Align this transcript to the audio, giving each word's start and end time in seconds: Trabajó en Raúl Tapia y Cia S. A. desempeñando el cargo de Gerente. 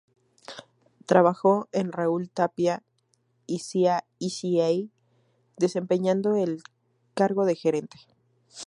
Trabajó 1.05 1.69
en 1.71 1.91
Raúl 1.91 2.31
Tapia 2.31 2.83
y 3.45 3.59
Cia 3.59 4.03
S. 4.19 4.47
A. 4.59 4.89
desempeñando 5.57 6.35
el 6.37 6.63
cargo 7.13 7.45
de 7.45 7.53
Gerente. 7.55 7.99